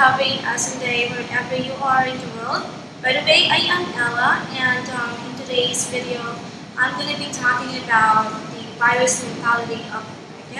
[0.00, 2.64] having a Sunday wherever you are in the world.
[3.04, 6.24] By the way, I am Ella, and um, in today's video,
[6.72, 10.00] I'm going to be talking about the buyers mentality of
[10.48, 10.56] the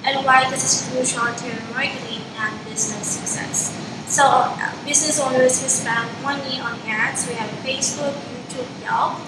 [0.00, 3.68] and why this is crucial to marketing and business success.
[4.08, 9.20] So, uh, business owners who spend money on ads, we have Facebook, YouTube, Yelp,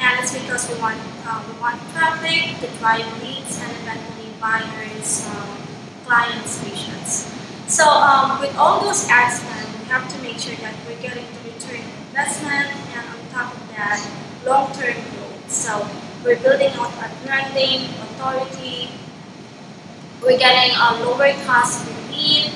[0.00, 0.96] and it's because we want
[1.28, 5.60] um, we want traffic to drive leads and eventually buyers, um,
[6.08, 7.43] clients, patients.
[7.66, 11.24] So um, with all those ads spent, we have to make sure that we're getting
[11.24, 13.98] the return investment and on top of that,
[14.44, 15.50] long-term growth.
[15.50, 15.88] So
[16.24, 18.90] we're building out our branding, authority,
[20.22, 22.50] we're getting a lower cost per lead,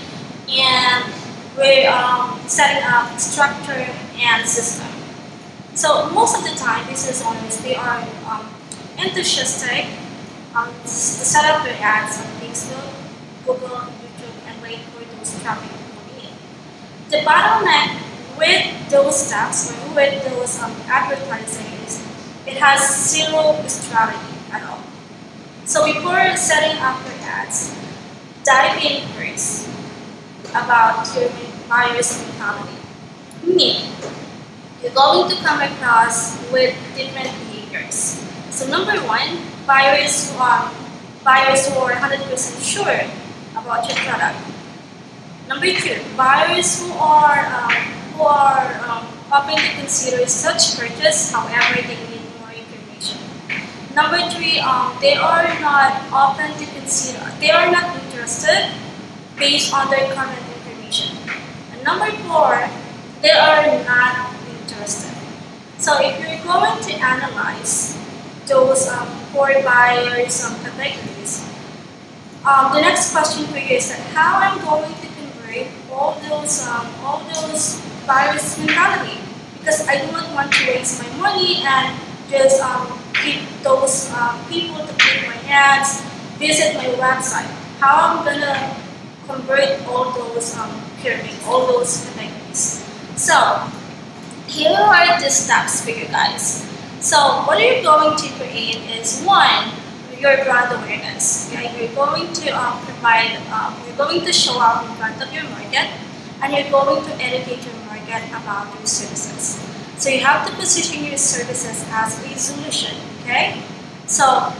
[0.48, 1.12] and
[1.56, 4.88] we're um, setting up structure and system.
[5.74, 8.48] So most of the time, business owners, they are um,
[8.98, 9.86] enthusiastic
[10.54, 12.97] um, to set up their ads on Facebook,
[13.48, 16.36] Google, and YouTube and wait for those traffic to come in.
[17.08, 17.96] The bottleneck
[18.36, 21.96] with those steps with those um, advertising is
[22.46, 24.84] it has zero strategy at all.
[25.64, 27.74] So before setting up your ads,
[28.44, 29.66] dive in first
[30.50, 31.30] about your
[31.68, 32.76] buyer's mentality.
[33.42, 33.96] Meaning,
[34.82, 38.20] you're going to come across with different behaviors.
[38.50, 40.70] So number one, buyers who are
[41.24, 42.28] buyers who are 100%
[42.60, 43.08] sure
[43.56, 44.58] about your product
[45.48, 47.72] Number two, buyers who are um,
[48.12, 53.16] who are um, open to consider such purchase, however, they need more information.
[53.96, 58.76] Number three, um, they are not open to consider, they are not interested
[59.40, 61.16] based on their current information.
[61.72, 62.68] And number four,
[63.24, 65.16] they are not interested.
[65.78, 67.96] So if you're going to analyze
[68.44, 71.40] those um, four buyers um, categories,
[72.44, 76.66] um, the next question for you is that how I'm going to convert all those
[76.66, 79.18] um, all those buyers mentality
[79.58, 81.98] because I do not want to waste my money and
[82.30, 86.00] just um, keep those um, people to click my ads,
[86.38, 87.50] visit my website.
[87.80, 88.76] How I'm gonna
[89.26, 90.70] convert all those um,
[91.00, 92.84] pyramid, all those categories.
[93.16, 93.68] So
[94.46, 96.64] here are the steps for you guys.
[97.00, 99.70] So what you're going to create is one,
[100.20, 101.48] your brand awareness.
[101.48, 101.70] Okay?
[101.78, 105.44] You're going to um, provide, um, you're going to show up in front of your
[105.44, 105.88] market
[106.42, 109.58] and you're going to educate your market about your services.
[109.98, 113.62] So you have to position your services as a solution, okay?
[114.06, 114.52] So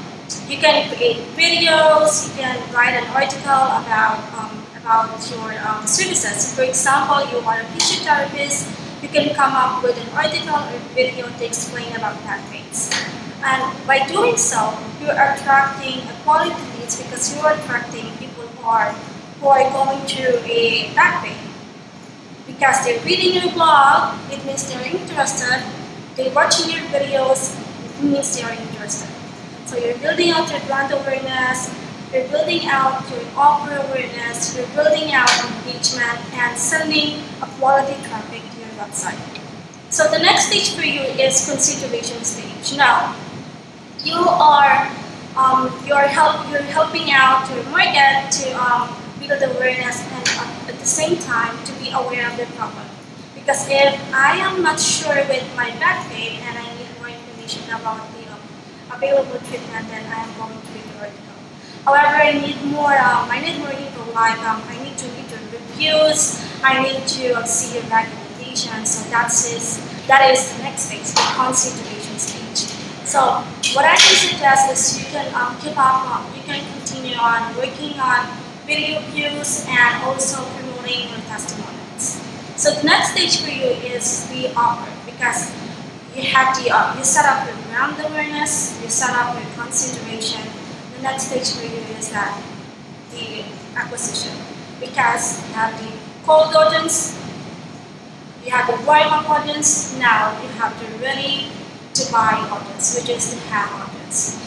[0.49, 6.55] you can create videos, you can write an article about, um, about your um, services.
[6.55, 11.29] For example, you are a physiotherapist, you can come up with an article or video
[11.29, 12.91] to explain about back pains.
[13.43, 18.65] And by doing so, you are attracting quality leads because you are attracting people who
[18.67, 18.93] are
[19.41, 21.39] who are going to a back pain.
[22.47, 25.63] Because they're reading your blog, it means they're interested.
[26.17, 29.09] They're watching your videos, it means they're interested.
[29.67, 31.71] So you're building out your brand awareness,
[32.13, 38.43] you're building out your offer awareness, you're building out engagement, and sending a quality traffic
[38.43, 39.21] to your website.
[39.91, 42.77] So the next stage for you is consideration stage.
[42.77, 43.15] Now,
[44.05, 44.91] you are
[45.37, 50.79] um, you're help you're helping out your market to um, build awareness and uh, at
[50.79, 52.87] the same time to be aware of the problem.
[53.35, 57.65] Because if I am not sure with my back pain and I need more information
[57.71, 58.43] about the um,
[58.93, 61.39] available treatment, then I am going to the article.
[61.85, 62.99] However, I need more.
[62.99, 64.13] Um, I need more info.
[64.13, 66.45] Like um, I need to read your reviews.
[66.63, 68.91] I need to uh, see your recommendations.
[68.91, 71.88] So that's is that is the next stage, the.
[73.09, 73.41] So
[73.73, 77.57] what I can suggest is you can um, keep up, um, you can continue on
[77.57, 78.29] working on
[78.67, 82.21] video views and also promoting your testimonials.
[82.61, 85.49] So the next stage for you is the offer because
[86.15, 90.45] you have the uh, you set up your brand awareness, you set up your consideration.
[90.97, 92.37] The next stage for you is that
[93.11, 93.43] the
[93.75, 94.37] acquisition
[94.81, 97.17] because you have the cold audience,
[98.45, 99.97] you have the warm audience.
[99.97, 101.49] Now you have the ready
[101.99, 104.39] to buy audience, which is the have audience.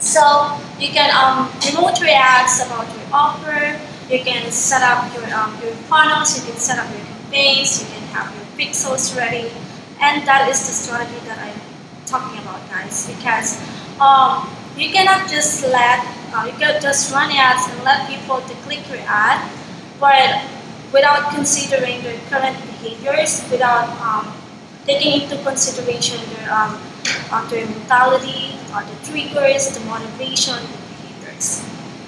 [0.00, 3.78] So you can um, promote your ads about your offer,
[4.10, 7.86] you can set up your, um, your funnels, you can set up your campaigns, you
[7.88, 9.50] can have your pixels ready,
[10.00, 11.60] and that is the strategy that I'm
[12.06, 13.06] talking about, guys.
[13.06, 13.58] Because
[14.00, 16.04] um, you cannot just let
[16.34, 19.40] uh, you can just run ads and let people to click your ad,
[19.98, 20.44] but
[20.92, 24.32] without considering their current behaviors, without um,
[24.86, 26.78] taking into consideration their, um,
[27.50, 31.66] their mentality, uh, the triggers, the motivation, the behaviors.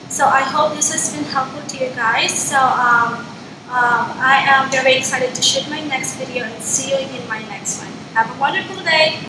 [0.09, 2.33] So I hope this has been helpful to you guys.
[2.33, 3.27] So um,
[3.69, 7.43] um, I am very excited to shoot my next video and see you in my
[7.49, 7.93] next one.
[8.15, 9.21] Have a wonderful day.